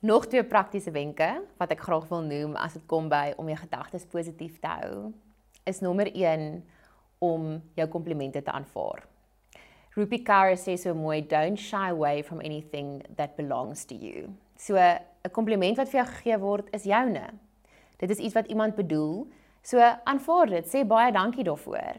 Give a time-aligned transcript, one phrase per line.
[0.00, 1.26] Nog twee praktiese wenke
[1.58, 5.08] wat ek graag wil noem as dit kom by om jou gedagtes positief te hou,
[5.66, 6.44] is nommer 1
[7.18, 9.02] om jou komplimente te aanvaar.
[9.96, 14.30] Rupi Kaur sê so mooi, don't shy away from anything that belongs to you.
[14.54, 17.34] So 'n kompliment wat vir jou gegee word is joune.
[17.98, 19.26] Dit is iets wat iemand bedoel.
[19.62, 21.98] So aanvaar dit, sê baie dankie daarvoor.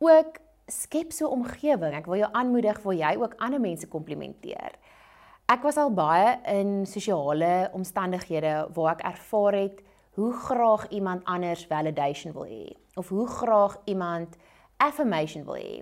[0.00, 1.94] Ook skep so 'n omgewing.
[1.94, 4.72] Ek wil jou aanmoedig waar jy ook ander mense komplimenteer.
[5.48, 9.78] Ek was al baie in sosiale omstandighede waar ek ervaar het
[10.18, 14.36] hoe graag iemand anders validation wil hê of hoe graag iemand
[14.76, 15.80] affirmation wil hê.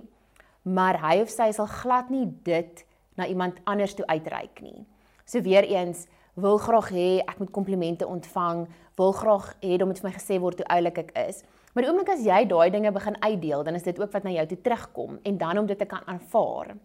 [0.62, 2.86] Maar hy of sy sal glad nie dit
[3.18, 4.86] na iemand anders toe uitreik nie.
[5.26, 6.06] So weer eens
[6.38, 10.38] wil graag hê ek moet komplimente ontvang, wil graag hê dat dit vir my gesê
[10.46, 11.42] word hoe oulik ek is.
[11.74, 14.38] Maar die oomblik as jy daai dinge begin uitdeel, dan is dit ook wat na
[14.38, 16.76] jou toe terugkom en dan om dit te kan aanvaar.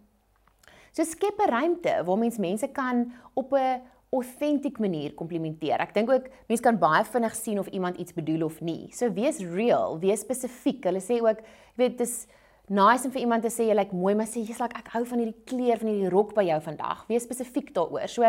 [0.92, 5.80] So skep 'n ruimte waar mens mense kan op 'n autentiek manier komplimenteer.
[5.80, 8.88] Ek dink ook mense kan baie vinnig sien of iemand iets bedoel of nie.
[8.92, 10.84] So wees real, wees spesifiek.
[10.84, 12.26] Hulle sê ook, jy weet, dis
[12.68, 14.88] nice om vir iemand te sê jy lyk like, mooi, maar sê jy's like ek
[14.88, 17.06] hou van hierdie kleur van hierdie rok by jou vandag.
[17.08, 18.08] Wees spesifiek daaroor.
[18.08, 18.22] So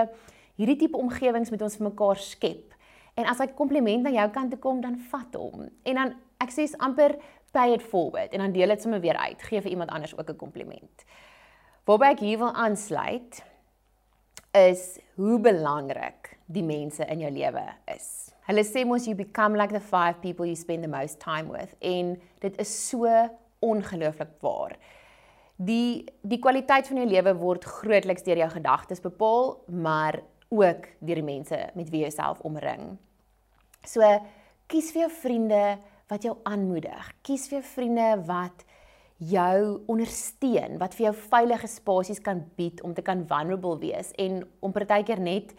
[0.56, 2.74] hierdie tipe omgewings moet ons vir mekaar skep.
[3.16, 5.70] En as 'n kompliment na jou kant toe kom, dan vat hom.
[5.84, 7.20] En dan ek sê amper
[7.52, 9.42] pay it forward en dan deel dit sommer weer uit.
[9.42, 11.06] Gee vir iemand anders ook 'n kompliment.
[11.84, 13.42] Waarby ek hier wil aansluit
[14.56, 14.84] is
[15.20, 18.06] hoe belangrik die mense in jou lewe is.
[18.48, 21.76] Hulle sê mos you become like the five people you spend the most time with
[21.84, 23.12] en dit is so
[23.60, 24.78] ongelooflik waar.
[25.60, 30.22] Die die kwaliteit van jou lewe word grootliks deur jou gedagtes bepaal, maar
[30.56, 32.94] ook deur die mense met wie jy jouself omring.
[33.84, 34.08] So
[34.72, 35.66] kies vir jou vriende
[36.08, 37.12] wat jou aanmoedig.
[37.28, 38.64] Kies vir jou vriende wat
[39.18, 44.42] jou ondersteun, wat vir jou veilige spasies kan bied om te kan vulnerable wees en
[44.60, 45.54] om partykeer net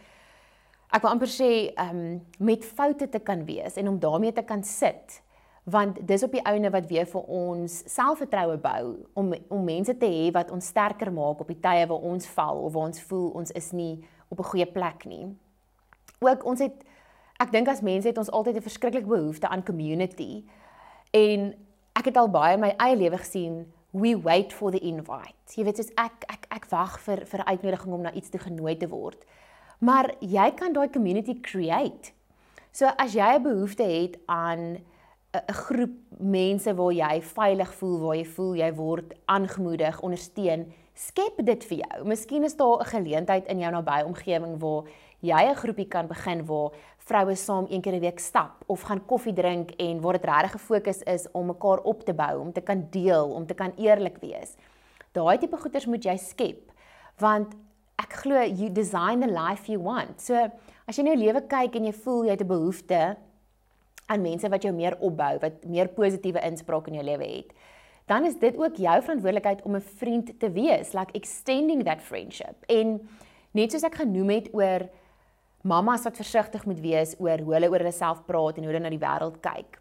[0.95, 4.63] ek wil amper sê um met foute te kan wees en om daarmee te kan
[4.63, 5.21] sit
[5.65, 8.83] want dis op die ouene wat weer vir ons selfvertroue bou
[9.17, 12.61] om om mense te hê wat ons sterker maak op die tye waar ons val
[12.67, 15.27] of waar ons voel ons is nie op 'n goeie plek nie.
[16.21, 16.85] Ook ons het
[17.41, 20.45] ek dink as mense het ons altyd 'n verskriklike behoefte aan community
[21.13, 21.55] en
[21.95, 25.39] ek het al baie in my eie lewe gesien we wait for the invite.
[25.55, 28.39] Jy weet soos ek ek ek wag vir vir 'n uitnodiging om na iets te
[28.39, 29.25] genooi te word.
[29.81, 32.13] Maar jy kan daai community create.
[32.73, 34.83] So as jy 'n behoefte het aan
[35.35, 41.45] 'n groep mense waar jy veilig voel, waar jy voel jy word aangemoedig, ondersteun, skep
[41.45, 42.05] dit vir jou.
[42.05, 44.85] Miskien is daar 'n geleentheid in jou nabye omgewing waar
[45.21, 46.71] jy 'n groepie kan begin waar
[47.05, 50.51] vroue saam een keer 'n week stap of gaan koffie drink en waar dit regtig
[50.51, 54.17] gefokus is om mekaar op te bou, om te kan deel, om te kan eerlik
[54.21, 54.57] wees.
[55.13, 56.73] Daai tipe goeders moet jy skep
[57.19, 57.55] want
[57.97, 60.21] ek glo you design the life you want.
[60.21, 60.35] So
[60.87, 63.17] as jy nou lewe kyk en jy voel jy het 'n behoefte
[64.07, 67.53] aan mense wat jou meer opbou, wat meer positiewe inspraak in jou lewe het,
[68.07, 72.57] dan is dit ook jou verantwoordelikheid om 'n vriend te wees, like extending that friendship.
[72.69, 73.09] En
[73.51, 74.89] net soos ek genoem het oor
[75.65, 78.85] mamas wat versigtig moet wees oor hoe hulle oor hulle self praat en hoe hulle
[78.85, 79.79] na die wêreld kyk.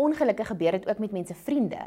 [0.00, 1.82] Ongelukkig gebeur dit ook met mense vriende.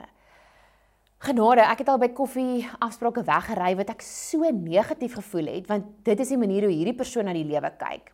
[1.19, 5.89] Genade, ek het al by koffie afsprake weggery wat ek so negatief gevoel het want
[6.05, 8.13] dit is die manier hoe hierdie persoon na die lewe kyk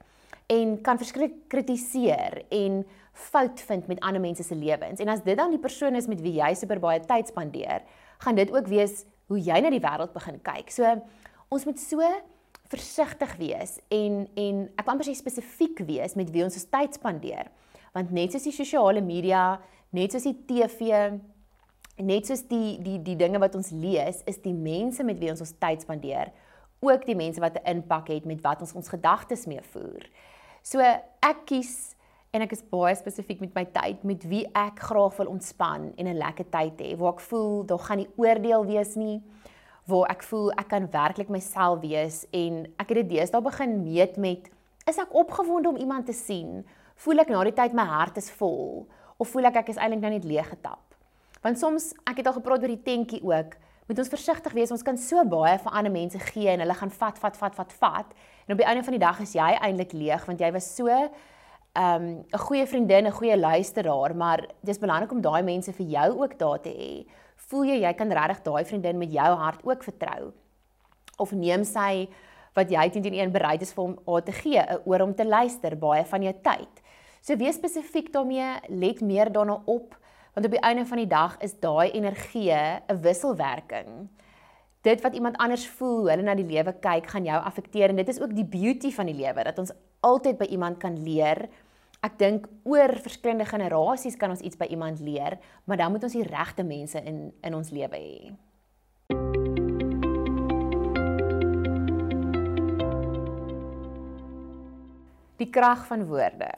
[0.51, 2.81] en kan verskriklik kritiseer en
[3.13, 4.99] fout vind met ander mense se lewens.
[4.99, 7.83] En as dit dan die persoon is met wie jy super baie tyd spandeer,
[8.23, 10.71] gaan dit ook wees hoe jy na die wêreld begin kyk.
[10.73, 10.87] So
[11.53, 12.01] ons moet so
[12.73, 16.97] versigtig wees en en ek wil amper sê spesifiek wees met wie ons ons tyd
[16.97, 17.51] spandeer.
[17.93, 19.59] Want net soos die sosiale media,
[19.93, 21.13] net soos die TV,
[22.01, 25.45] net soos die die die dinge wat ons lees, is die mense met wie ons
[25.45, 26.33] ons tyd spandeer
[26.83, 30.03] ook die mense wat 'n impak het met wat ons ons gedagtes mee voer.
[30.61, 31.95] So ek kies
[32.31, 36.07] en ek is baie spesifiek met my tyd met wie ek graag wil ontspan en
[36.07, 39.21] 'n lekker tyd hê waar ek voel daar gaan nie oordeel wees nie
[39.89, 44.15] waar ek voel ek kan werklik myself wees en ek het dit deesdae begin meet
[44.21, 44.47] met
[44.87, 46.61] is ek opgewonde om iemand te sien?
[47.03, 48.85] Voel ek na die tyd my hart is vol
[49.19, 50.81] of voel ek ek is eintlik nou net leeg getap?
[51.43, 53.57] Want soms ek het al gepraat oor die tentjie ook.
[53.89, 54.71] Moet ons versigtig wees.
[54.71, 57.73] Ons kan so baie vir ander mense gee en hulle gaan vat, vat, vat, vat,
[57.81, 58.13] vat.
[58.47, 60.87] En op die einde van die dag is jy eintlik leeg want jy was so
[60.87, 61.09] 'n
[61.75, 66.37] um, goeie vriendin, 'n goeie luisteraar, maar dis belangrik om daai mense vir jou ook
[66.39, 67.05] daar te hê
[67.53, 70.31] voel jy jy kan regtig daai vriendin met jou hart ook vertrou?
[71.21, 72.07] Of neem sy
[72.57, 75.25] wat jy teen een bereid is vir hom aan te gee, 'n oor om te
[75.25, 76.81] luister, baie van jou tyd.
[77.21, 79.95] So wees spesifiek daarmee, let meer daarna op,
[80.33, 84.09] want op die einde van die dag is daai energie 'n wisselwerking.
[84.81, 87.95] Dit wat iemand anders voel, hoe hulle na die lewe kyk, gaan jou affekteer en
[87.95, 89.71] dit is ook die beauty van die lewe dat ons
[90.01, 91.49] altyd by iemand kan leer.
[92.03, 96.17] Ek dink oor verskillende generasies kan ons iets by iemand leer, maar dan moet ons
[96.17, 98.33] die regte mense in in ons lewe hê.
[105.39, 106.51] Die krag van woorde.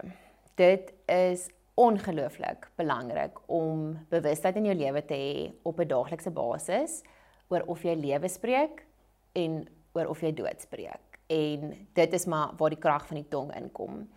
[0.57, 1.45] Dit is
[1.77, 7.03] ongelooflik belangrik om bewustheid in jou lewe te hê op 'n daaglikse basis
[7.49, 8.85] oor of jy lewe spreek
[9.33, 11.19] en oor of jy dood spreek.
[11.29, 14.09] En dit is maar waar die krag van die tong inkom.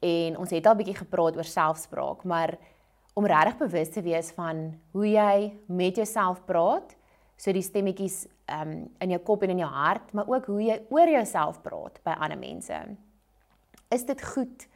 [0.00, 2.58] En ons het al 'n bietjie gepraat oor selfspraak, maar
[3.14, 6.96] om regtig bewus te wees van hoe jy met jouself praat,
[7.36, 10.82] so die stemmetjies um, in jou kop en in jou hart, maar ook hoe jy
[10.88, 12.96] oor jouself praat by ander mense.
[13.90, 14.68] Is dit goed?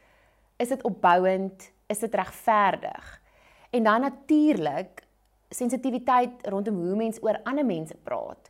[0.57, 1.73] Is dit opbouend?
[1.93, 3.21] is dit regverdig?
[3.69, 5.03] En dan natuurlik
[5.49, 8.49] sensitiwiteit rondom hoe mens oor ander mense praat.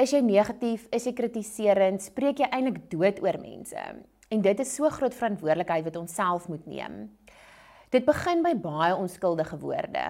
[0.00, 3.82] Is jy negatief, is jy kritiserend, spreek jy eintlik dood oor mense?
[4.30, 7.08] En dit is so groot verantwoordelikheid wat ons self moet neem.
[7.90, 10.04] Dit begin by baie onskuldige woorde.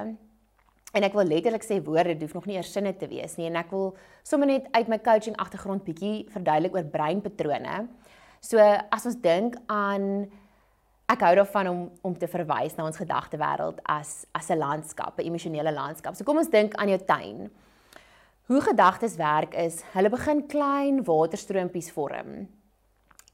[0.93, 3.56] En ek wil letterlik sê woorde hoef nog nie eers sinne te wees nie en
[3.56, 3.94] ek wil
[4.26, 7.87] sommer net uit my coaching agtergrond bietjie verduidelik oor breinpatrone.
[8.44, 10.26] So as ons dink aan
[11.11, 15.31] ek hou daarvan om om te verwys na ons gedagtewêreld as as 'n landskap, 'n
[15.31, 16.14] emosionele landskap.
[16.17, 17.50] So kom ons dink aan jou tuin.
[18.49, 22.59] Hoe gedagtes werk is, hulle begin klein waterstroompies vorm.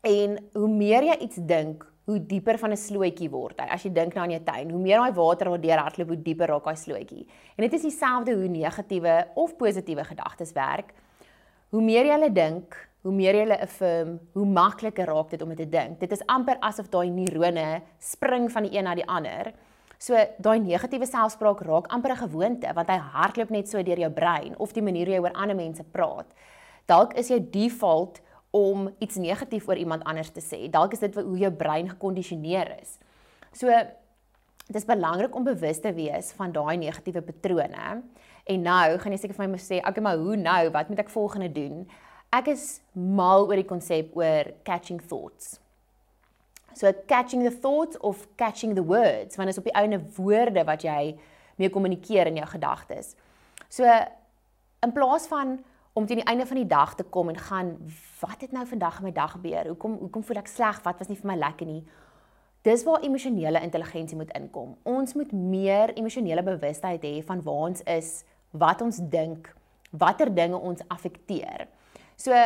[0.06, 3.66] En hoe meer jy iets dink, hoe dieper van 'n slootjie word hy.
[3.66, 6.22] As jy dink nou aan jou tuin, hoe meer daai water wat deur hardloop, hoe
[6.22, 7.26] dieper raak daai slootjie.
[7.56, 10.94] En dit is dieselfde hoe negatiewe of positiewe gedagtes werk.
[11.70, 15.48] Hoe meer jy hulle dink, hoe meer jy hulle affirm, hoe makliker raak dit om
[15.48, 15.98] dit te dink.
[16.00, 19.52] Dit is amper asof daai neurone spring van die een na die ander.
[19.98, 24.10] So daai negatiewe selfspraak raak amper 'n gewoonte want hy hardloop net so deur jou
[24.10, 26.26] brein of die manier hoe jy oor ander mense praat.
[26.86, 28.20] Dalk is jou default
[28.56, 30.64] om iets negatief oor iemand anders te sê.
[30.72, 32.96] Dalk is dit hoe jou brein gekondisioneer is.
[33.52, 33.68] So
[34.66, 38.00] dit is belangrik om bewus te wees van daai negatiewe patrone.
[38.46, 40.70] En nou gaan jy seker vir my sê, "Oké, maar hoe nou?
[40.70, 41.86] Wat moet ek volgende doen?"
[42.32, 45.60] Ek is mal oor die konsep oor catching thoughts.
[46.74, 50.64] So catching the thoughts of catching the words, want dit is op die ouene woorde
[50.64, 51.16] wat jy
[51.56, 53.14] mee kommunikeer in jou gedagtes.
[53.68, 53.84] So
[54.82, 55.64] in plaas van
[55.96, 57.70] om teen die einde van die dag te kom en gaan
[58.20, 59.70] wat het nou vandag in my dag gebeur?
[59.72, 60.82] Hoekom hoekom voel ek sleg?
[60.84, 61.80] Wat was nie vir my lekker nie?
[62.68, 64.74] Dis waar emosionele intelligensie moet inkom.
[64.84, 68.10] Ons moet meer emosionele bewustheid hê van waar ons is,
[68.52, 69.48] wat ons dink,
[69.90, 71.64] watter dinge ons affekteer.
[72.20, 72.36] So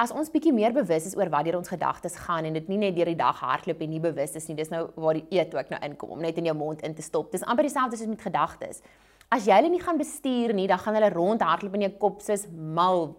[0.00, 2.82] as ons bietjie meer bewus is oor wat deur ons gedagtes gaan en dit nie
[2.84, 5.56] net deur die dag hardloop en nie bewus is nie, dis nou waar die eet
[5.56, 7.32] ook nou inkom om net in jou mond in te stop.
[7.32, 8.84] Dis amper dieselfde soos met gedagtes.
[9.30, 12.22] As jy hulle nie gaan bestuur nie, dan gaan hulle rond hardloop in jou kop
[12.24, 13.12] soos mal,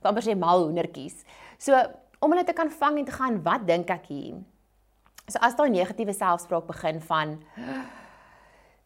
[0.00, 1.20] amper sê mal hoendertjies.
[1.60, 1.76] So
[2.24, 4.38] om hulle te kan vang en te gaan, wat dink ek hier?
[5.28, 7.36] So as daai negatiewe selfspraak begin van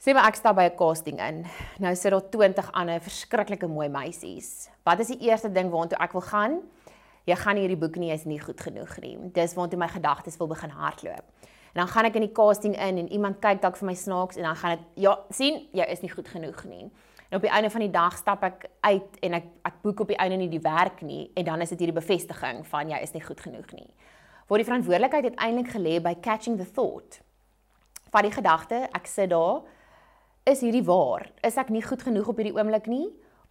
[0.02, 1.44] Sê maar ek stap by 'n casting in.
[1.78, 4.68] Nou sit daar 20 ander verskriklike mooi meisies.
[4.82, 6.62] Wat is die eerste ding waartoe ek wil gaan?
[7.24, 9.16] Jy gaan hierdie boek nie, jy's nie goed genoeg nie.
[9.32, 11.22] Dis waartoe my gedagtes wil begin hardloop.
[11.72, 14.36] En dan gaan ek in die casting in en iemand kyk dalk vir my snaaks
[14.36, 16.84] en dan gaan dit ja, sien, jy is nie goed genoeg nie.
[17.32, 20.10] En op die einde van die dag stap ek uit en ek ek boek op
[20.12, 23.14] die einde nie die werk nie en dan is dit hierdie bevestiging van jy is
[23.16, 23.88] nie goed genoeg nie.
[24.50, 27.22] Waar die verantwoordelikheid uiteindelik gelê by catching the thought.
[28.12, 29.62] Vat die gedagte, ek sit daar
[30.44, 31.24] is hierdie waar?
[31.40, 33.06] Is ek nie goed genoeg op hierdie oomblik nie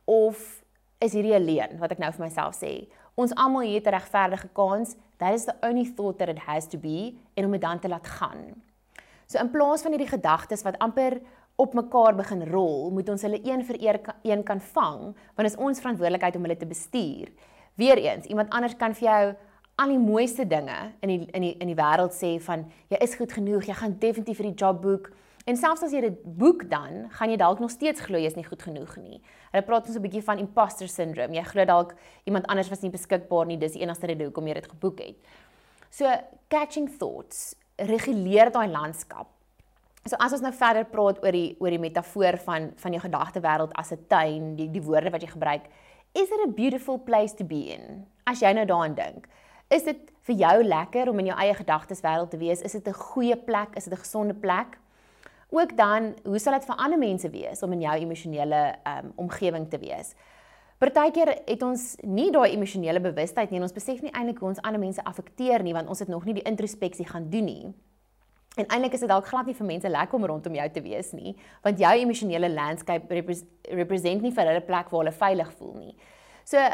[0.05, 0.61] of
[1.01, 2.85] is hierdie alleen wat ek nou vir myself sê?
[3.21, 4.95] Ons almal het 'n regverdige kans.
[5.17, 7.87] That is the only thought that it has to be en om dit dan te
[7.87, 8.61] laat gaan.
[9.27, 11.21] So in plaas van hierdie gedagtes wat amper
[11.55, 13.77] op mekaar begin rol, moet ons hulle een vir
[14.23, 17.29] een kan vang, want is ons verantwoordelikheid om hulle te bestuur.
[17.75, 19.35] Weereens, iemand anders kan vir jou
[19.75, 23.15] al die mooiste dinge in die in die in die wêreld sê van jy is
[23.15, 25.11] goed genoeg, jy gaan definitief vir die job boek.
[25.49, 28.37] En selfs as jy dit boek dan, gaan jy dalk nog steeds glo jy is
[28.37, 29.21] nie goed genoeg nie.
[29.51, 31.33] Hulle praat ons 'n bietjie van imposter syndrome.
[31.33, 31.95] Jy glo dalk
[32.25, 35.15] iemand anders was nie beskikbaar nie, dis die enigste rede hoekom jy dit geboek het.
[35.89, 36.05] So
[36.47, 39.27] catching thoughts reguleer daai landskap.
[40.05, 43.73] So as ons nou verder praat oor die oor die metafoor van van jou gedagtewêreld
[43.73, 45.65] as 'n tuin, die die woorde wat jy gebruik,
[46.13, 48.05] is it a beautiful place to be in?
[48.25, 49.27] As jy nou daaraan dink,
[49.69, 52.61] is dit vir jou lekker om in jou eie gedagteswêreld te wees?
[52.61, 53.75] Is dit 'n goeie plek?
[53.75, 54.77] Is dit 'n gesonde plek?
[55.51, 59.67] Ook dan hoe sal dit vir ander mense wees om in jou emosionele um, omgewing
[59.69, 60.15] te wees?
[60.81, 64.61] Partykeer het ons nie daai emosionele bewustheid nie en ons besef nie eintlik hoe ons
[64.65, 67.73] ander mense affekteer nie want ons het nog nie die introspeksie gaan doen nie.
[68.59, 71.13] En eintlik is dit dalk glad nie vir mense lekker om rondom jou te wees
[71.15, 73.21] nie, want jou emosionele landscape
[73.77, 75.93] represent nie vir hulle plek waar hulle veilig voel nie.
[76.43, 76.65] So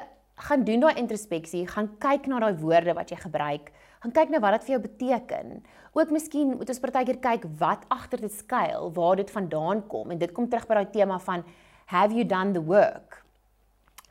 [0.48, 3.70] gaan doen daai introspeksie, gaan kyk na daai woorde wat jy gebruik,
[4.08, 5.62] gaan kyk na wat dit vir jou beteken.
[5.98, 10.20] Ook miskien moet ons partykeer kyk wat agter dit skuil, waar dit vandaan kom en
[10.20, 11.44] dit kom terug by daai tema van
[11.92, 13.24] have you done the work?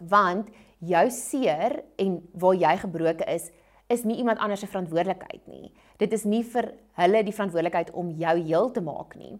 [0.00, 0.50] Want
[0.84, 3.50] jou seer en waar jy gebroken is,
[3.88, 5.70] is nie iemand anders se verantwoordelikheid nie.
[5.96, 9.38] Dit is nie vir hulle die verantwoordelikheid om jou heel te maak nie.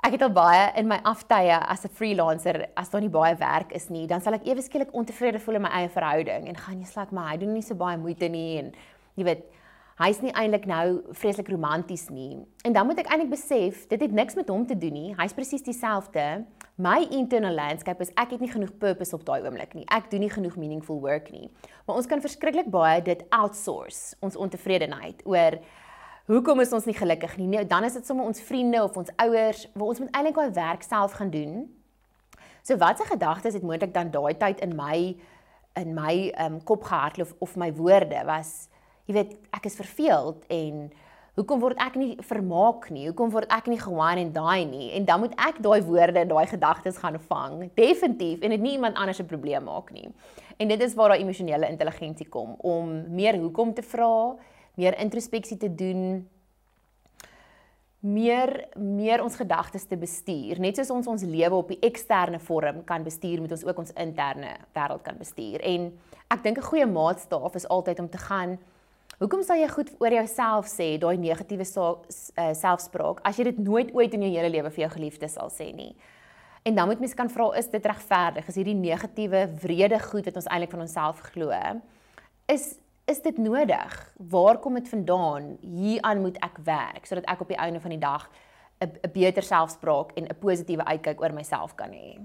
[0.00, 3.72] Ek het al baie in my aftye as 'n freelancer, as daar nie baie werk
[3.72, 6.80] is nie, dan sal ek ewe skielik ontevrede voel in my eie verhouding en gaan
[6.80, 8.72] jy slak maar hy doen nie so baie moeite nie en
[9.20, 9.48] jy weet
[10.00, 12.40] hy's nie eintlik nou vreeslik romanties nie.
[12.64, 15.10] En dan moet ek eintlik besef, dit het niks met hom te doen nie.
[15.18, 16.46] Hy's presies dieselfde.
[16.80, 19.84] My internal landscape is ek het nie genoeg purpose op daai oomblik nie.
[19.92, 21.50] Ek doen nie genoeg meaningful work nie.
[21.84, 25.58] Maar ons kan verskriklik baie dit outsource, ons ontevredenheid oor
[26.30, 27.50] hoekom is ons nie gelukkig nie?
[27.50, 30.56] Nee, dan is dit sommer ons vriende of ons ouers waar ons moet eintlik daai
[30.62, 31.60] werk self gaan doen.
[32.62, 34.96] So watse gedagtes het moontlik dan daai tyd in my
[35.76, 38.69] in my um, kop gehardloop of, of my woorde was
[39.10, 40.88] jy weet ek is verveeld en
[41.38, 43.08] hoekom word ek nie vermaak nie?
[43.08, 44.90] Hoekom word ek nie gewaan en daai nie?
[44.98, 47.70] En dan moet ek daai woorde en daai gedagtes gaan vang.
[47.78, 50.10] Definitief en dit nie iemand anders se probleem maak nie.
[50.60, 54.36] En dit is waar daai emosionele intelligensie kom om meer hoekom te vra,
[54.78, 56.22] meer introspeksie te doen,
[58.00, 60.60] meer meer ons gedagtes te bestuur.
[60.60, 63.92] Net soos ons ons lewe op die eksterne vorm kan bestuur, moet ons ook ons
[63.96, 65.60] interne wêreld kan bestuur.
[65.60, 65.90] En
[66.30, 68.58] ek dink 'n goeie maatstaaf is altyd om te gaan
[69.18, 73.90] Hoekom sal jy goed oor jouself sê, daai negatiewe uh, selfspraak as jy dit nooit
[73.92, 75.94] ooit in jou hele lewe vir jou geliefdes sal sê nie?
[76.62, 78.48] En dan moet mens kan vra, is dit regverdig?
[78.48, 81.56] Is hierdie negatiewe, wrede goed wat ons eintlik van onsself glo,
[82.48, 82.76] is
[83.10, 83.94] is dit nodig?
[84.30, 85.56] Waar kom dit vandaan?
[85.60, 88.28] Hieraan moet ek werk sodat ek op die einde van die dag
[88.80, 92.20] 'n beter selfspraak en 'n positiewe uitkyk oor myself kan hê.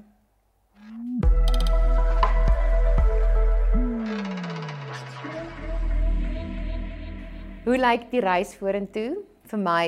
[7.66, 9.86] Hoe lyk die reis vorentoe vir my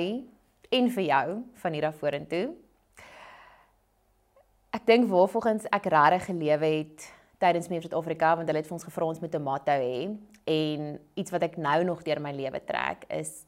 [0.74, 1.26] en vir jou
[1.62, 2.48] van hier af vorentoe?
[4.74, 7.06] Ek dink waarvolgens ek regtig gelewe het
[7.38, 10.10] tydens my Suid-Afrika want hulle het vir ons gevra ons moet 'n motto hê
[10.56, 13.46] en iets wat ek nou nog deur my lewe trek is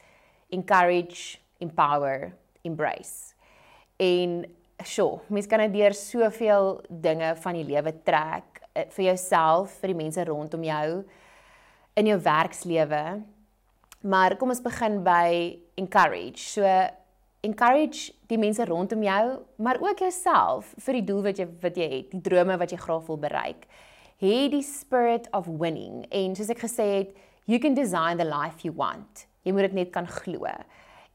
[0.52, 2.32] encourage, empower,
[2.62, 3.34] embrace.
[3.98, 4.46] En
[4.86, 9.88] sjoe, mens kan net deur soveel dinge van die lewe trek eh, vir jouself, vir
[9.88, 11.04] die mense rondom jou
[11.96, 13.24] in jou werkslewe
[14.01, 16.46] Maar kom ons begin by encourage.
[16.48, 16.63] So
[17.41, 21.88] encourage die mense rondom jou, maar ook jouself vir die doel wat jy wat jy
[21.91, 23.65] het, die drome wat jy graag wil bereik.
[24.20, 26.03] Hê die spirit of winning.
[26.12, 27.15] En soos ek gesê het,
[27.48, 29.25] you can design the life you want.
[29.48, 30.48] Jy moet dit net kan glo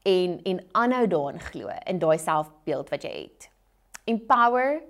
[0.05, 3.47] en en aanhou daarin glo in daai selfbeeld wat jy het.
[4.05, 4.81] Empower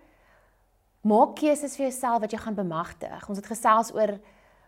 [1.07, 3.29] maak keuses vir jouself wat jy gaan bemagtig.
[3.29, 4.17] Ons het gesels oor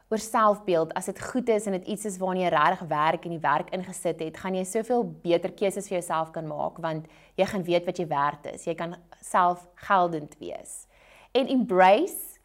[0.08, 3.34] oor selfbeeld as dit goed is en dit iets is waarna jy regtig werk en
[3.36, 7.48] die werk ingesit het, gaan jy soveel beter keuses vir jouself kan maak want jy
[7.50, 8.66] gaan weet wat jy werd is.
[8.68, 10.86] Jy kan selfgeldend wees.
[11.36, 12.38] En embrace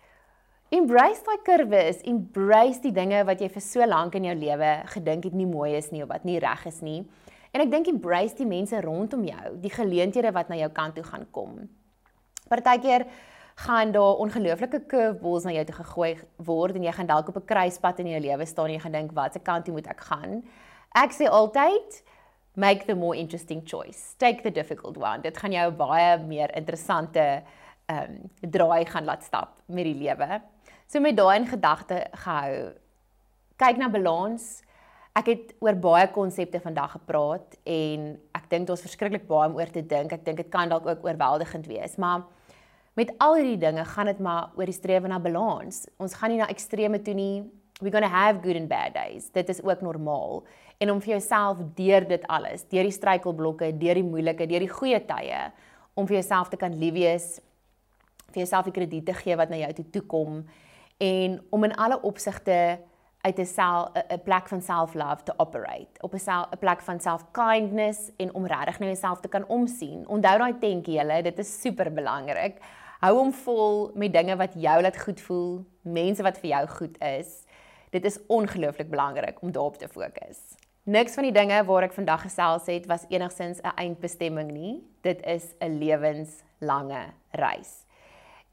[0.72, 5.26] embrace daai kurwes, embrace die dinge wat jy vir so lank in jou lewe gedink
[5.28, 7.02] het nie mooi is nie of wat nie reg is nie.
[7.52, 11.04] En ek dink embrace die mense rondom jou, die geleenthede wat na jou kant toe
[11.04, 11.58] gaan kom.
[12.48, 13.04] Partykeer
[13.54, 17.44] gaan daar ongelooflike curveballs na jou toe gegooi word en jy gaan dalk op 'n
[17.44, 20.42] kruispunt in jou lewe staan en jy gaan dink watse kant toe moet ek gaan?
[20.94, 22.02] Ek sê altyd
[22.54, 24.14] make the more interesting choice.
[24.18, 25.20] Take the difficult one.
[25.20, 27.42] Dit gaan jou baie meer interessante
[27.86, 30.40] ehm um, draai gaan laat stap met die lewe.
[30.86, 32.72] So met daai in gedagte gehou.
[33.56, 34.62] Kyk na balans.
[35.16, 39.72] Ek het oor baie konsepte vandag gepraat en ek dink daar's verskriklik baie om oor
[39.72, 40.12] te dink.
[40.12, 42.24] Ek dink dit kan dalk ook oorweldigend wees, maar
[42.94, 45.86] met al hierdie dinge gaan dit maar oor die strewe na balans.
[45.96, 47.42] Ons gaan nie na extreme toe nie.
[47.80, 49.30] We're going to have good and bad days.
[49.32, 50.44] Dit is ook normaal.
[50.78, 54.70] En om vir jouself deur dit alles, deur die struikelblokke, deur die moeilike, deur die
[54.70, 55.40] goeie tye,
[55.94, 57.40] om vir jouself te kan lief wees,
[58.32, 60.42] vir jouself die krediet te gee wat na jou toe toe kom
[61.02, 62.78] en om in alle opsigte
[63.22, 66.20] uit 'n sel 'n plek van self-love te operate, op 'n
[66.52, 70.08] 'n plek van self-kindness en om regtig na jouself te kan omsien.
[70.08, 72.60] Onthou daai tentjie julle, dit is super belangrik.
[73.02, 77.00] Hou hom vol met dinge wat jou laat goed voel, mense wat vir jou goed
[77.02, 77.32] is.
[77.90, 80.38] Dit is ongelooflik belangrik om daarop te fokus.
[80.86, 84.84] Niks van die dinge waar ek vandag gesels het was enigsins 'n eindbestemming nie.
[85.02, 87.84] Dit is 'n lewenslange reis.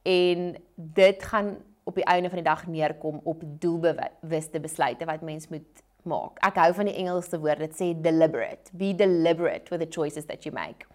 [0.02, 5.48] En dit gaan op die einde van die dag neerkom op doelbewuste besluite wat mens
[5.48, 6.40] moet maak.
[6.40, 8.72] Ek hou van die Engelse woord dit sê deliberate.
[8.74, 10.88] Be deliberate with the choices that you make.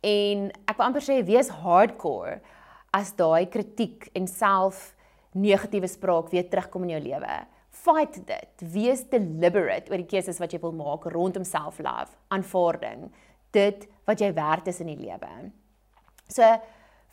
[0.00, 2.40] En ek wil amper sê wees hardcore
[2.92, 4.94] as daai kritiek en self
[5.36, 7.36] negatiewe spraak weer terugkom in jou lewe.
[7.70, 8.64] Fight dit.
[8.72, 13.10] Wees deliberate oor die keuses wat jy wil maak rondom self-love, aanvaarding,
[13.52, 15.50] dit wat jy werd is in die lewe.
[16.32, 16.46] So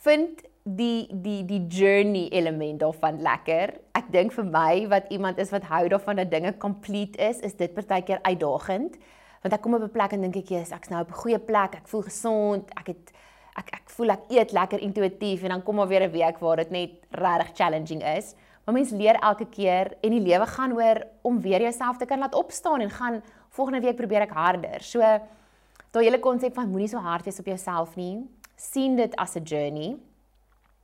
[0.04, 3.76] vind die die die journey element daarvan lekker.
[3.96, 7.58] Ek dink vir my wat iemand is wat hou daarvan dat dinge complete is, is
[7.60, 8.96] dit partykeer uitdagend.
[9.44, 11.40] Want ek kom op 'n plek en dink ek, "Jesus, ek's nou op 'n goeie
[11.40, 11.76] plek.
[11.76, 12.70] Ek voel gesond.
[12.80, 13.12] Ek het
[13.58, 16.58] ek ek voel ek eet lekker intuïtief en dan kom maar weer 'n week waar
[16.58, 21.04] dit net regtig challenging is." Maar mens leer elke keer en die lewe gaan oor
[21.22, 24.82] om weer jouself te kan laat opstaan en gaan volgende week probeer ek harder.
[24.82, 25.00] So
[25.92, 28.24] daai hele konsep van moenie so hard wees op jouself nie.
[28.56, 29.98] sien dit as 'n journey.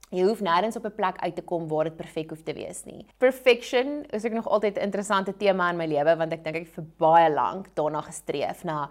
[0.09, 2.83] Jy hoef nêrens op 'n plek uit te kom waar dit perfek hoef te wees
[2.83, 3.05] nie.
[3.17, 6.65] Perfection is ook nog altyd 'n interessante tema in my lewe want ek dink ek
[6.65, 8.89] het vir baie lank daarna gestreef na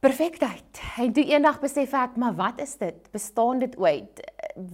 [0.00, 0.80] perfektheid.
[0.98, 3.08] En toe eendag besef ek, maar wat is dit?
[3.14, 4.22] Bestaan dit ooit?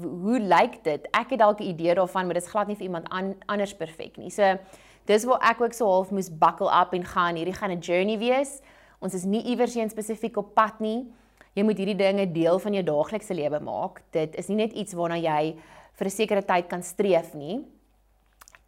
[0.01, 1.07] Hoe lyk dit?
[1.17, 3.75] Ek het dalk 'n idee daarvan, maar dit is glad nie vir iemand an, anders
[3.75, 4.31] perfek nie.
[4.31, 4.59] So
[5.05, 7.37] dis waar ek ook so half moes buckle up en gaan.
[7.37, 8.61] Hierdie gaan 'n journey wees.
[9.01, 11.07] Ons is nie iewers heen spesifiek op pad nie.
[11.55, 14.03] Jy moet hierdie dinge deel van jou daaglikse lewe maak.
[14.11, 15.57] Dit is nie net iets waarna jy
[15.95, 17.65] vir 'n sekere tyd kan streef nie.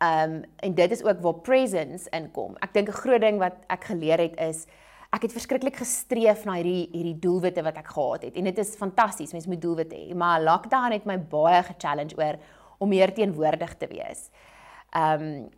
[0.01, 2.57] Um en dit is ook waar presence inkom.
[2.61, 4.67] Ek dink 'n groot ding wat ek geleer het is
[5.17, 8.77] ek het verskriklik gestreef na hierdie hierdie doelwitte wat ek gehad het en dit is
[8.77, 12.37] fantasties mens moet doelwitte hê maar lockdown het my baie ge-challenge oor
[12.79, 14.29] om meer teenwoordig te wees.
[14.97, 15.49] Um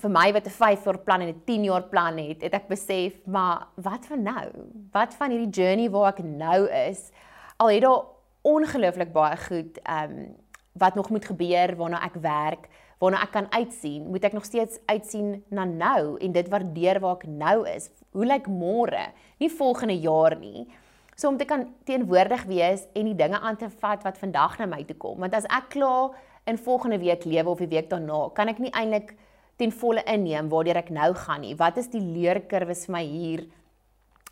[0.00, 2.68] vir my wat 'n 5 jaar plan en 'n 10 jaar plan het, het ek
[2.68, 4.46] besef, maar wat van nou?
[4.92, 7.10] Wat van hierdie journey waar ek nou is?
[7.56, 8.04] Al het daar
[8.42, 10.36] ongelooflik baie goed um
[10.72, 12.68] wat nog moet gebeur waarna ek werk,
[13.00, 17.16] waarna ek kan uitsien, moet ek nog steeds uitsien na nou en dit waardeer waar
[17.16, 17.88] ek nou is.
[18.12, 19.08] Hoe lyk môre?
[19.40, 20.66] Nie volgende jaar nie.
[21.16, 24.68] So om te kan teenwoordig wees en die dinge aan te vat wat vandag na
[24.68, 25.18] my toe kom.
[25.20, 26.16] Want as ek klaar
[26.48, 29.14] in volgende week lewe of die week daarna, kan ek nie eintlik
[29.60, 31.56] ten volle inneem waardeur ek nou gaan nie.
[31.56, 33.44] Wat is die leerkurwes vir my hier?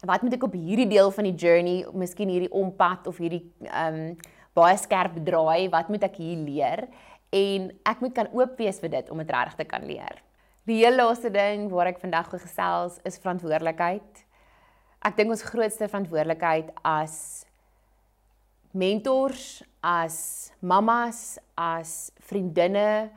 [0.06, 4.02] Wat moet ek op hierdie deel van die journey, miskien hierdie ompad of hierdie ehm
[4.12, 6.80] um, baie skerp draai, wat moet ek hier leer?
[7.34, 10.22] En ek moet kan oop wees vir dit om dit regtig te kan leer.
[10.68, 14.24] Die heel laaste ding waar ek vandag gesels is verantwoordelikheid.
[15.04, 17.46] Ek dink ons grootste verantwoordelikheid as
[18.76, 23.08] mentors, as mammas, as vriendinne,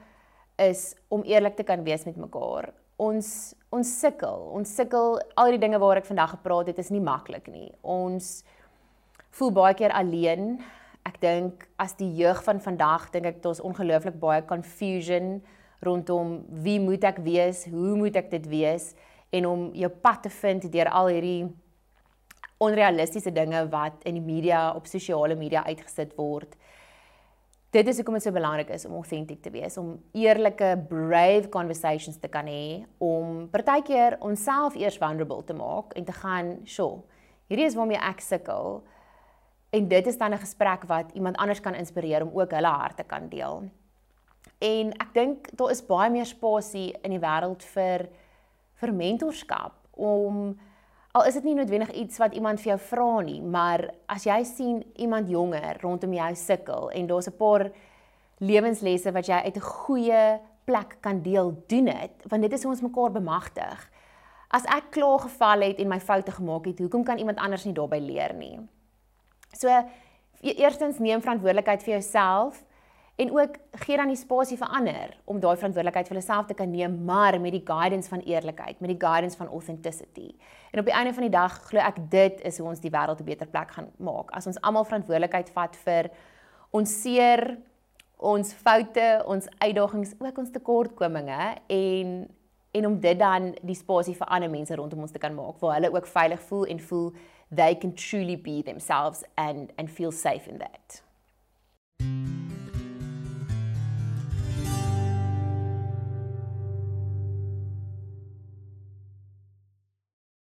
[0.62, 2.70] is om eerlik te kan wees met mekaar.
[3.02, 7.04] Ons ons sukkel, ons sukkel al die dinge waar ek vandag gepraat het is nie
[7.04, 7.70] maklik nie.
[7.88, 8.42] Ons
[9.40, 10.58] voel baie keer alleen.
[11.08, 15.40] Ek dink as die jeug van vandag dink ek daar's ongelooflik baie confusion
[15.82, 18.92] rondom wie moet ek wees, hoe moet ek dit wees
[19.34, 21.50] en om jou pad te vind deur al hierdie
[22.62, 26.54] onrealistiese dinge wat in die media op sosiale media uitgesit word
[27.72, 32.20] dit is hoekom dit so belangrik is om authentic te wees, om eerlike, brave conversations
[32.20, 37.02] te kan hê, om partykeer onsself eers vulnerable te maak en te gaan, "Sjoe,
[37.48, 38.84] hierdie is waarmee ek sukkel."
[39.72, 42.98] En dit is dan 'n gesprek wat iemand anders kan inspireer om ook hulle hart
[42.98, 43.70] te kan deel.
[44.60, 48.10] En ek dink daar is baie meer spasie in die wêreld vir
[48.82, 50.60] vir mentorskap om
[51.12, 54.44] al is dit nie noodwendig iets wat iemand vir jou vra nie, maar as jy
[54.44, 57.72] sien iemand jonger rondom jou sukkel en daar's 'n paar
[58.40, 62.72] lewenslesse wat jy uit 'n goeie plek kan deel, doen dit, want dit is hoe
[62.72, 63.90] ons mekaar bemagtig.
[64.50, 67.74] As ek klaar geval het en my foute gemaak het, hoekom kan iemand anders nie
[67.74, 68.60] daarbey leer nie?
[69.58, 69.68] So
[70.42, 72.64] e-, eerstens neem verantwoordelikheid vir jouself
[73.22, 76.72] en ook gee dan die spasie vir ander om daai verantwoordelikheid vir hulself te kan
[76.72, 80.32] neem, maar met die guidance van eerlikheid, met die guidance van authenticity.
[80.72, 83.22] En op die einde van die dag glo ek dit is hoe ons die wêreld
[83.22, 84.32] 'n beter plek gaan maak.
[84.32, 86.10] As ons almal verantwoordelikheid vat vir
[86.72, 87.58] ons seer,
[88.18, 92.30] ons foute, ons uitdagings, ook ons tekortkominge en
[92.72, 95.74] en om dit dan die spasie vir ander mense rondom ons te kan maak waar
[95.74, 97.10] hulle ook veilig voel en voel
[97.52, 101.02] they can truly be themselves and and feel safe in that.